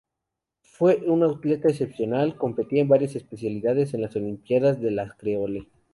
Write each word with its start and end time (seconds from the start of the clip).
Fue 0.63 0.95
un 1.05 1.21
atleta 1.21 1.69
excepcional, 1.69 2.35
competía 2.35 2.81
en 2.81 2.87
varias 2.87 3.15
especialidades 3.15 3.93
en 3.93 4.01
las 4.01 4.15
olimpíadas 4.15 4.81
de 4.81 4.89
la 4.89 5.15
Creole. 5.15 5.67